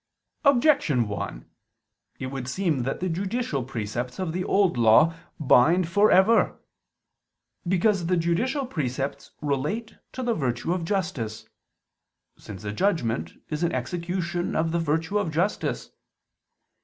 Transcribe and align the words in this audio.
Objection 0.43 1.07
1: 1.07 1.47
It 2.17 2.25
would 2.25 2.47
seem 2.47 2.81
that 2.81 3.01
the 3.01 3.07
judicial 3.07 3.63
precepts 3.63 4.17
of 4.17 4.33
the 4.33 4.43
Old 4.43 4.75
Law 4.75 5.13
bind 5.39 5.87
for 5.87 6.09
ever. 6.09 6.57
Because 7.67 8.07
the 8.07 8.17
judicial 8.17 8.65
precepts 8.65 9.29
relate 9.41 9.99
to 10.13 10.23
the 10.23 10.33
virtue 10.33 10.73
of 10.73 10.85
justice: 10.85 11.47
since 12.35 12.63
a 12.63 12.73
judgment 12.73 13.33
is 13.51 13.61
an 13.61 13.73
execution 13.73 14.55
of 14.55 14.71
the 14.71 14.79
virtue 14.79 15.19
of 15.19 15.29
justice. 15.31 15.91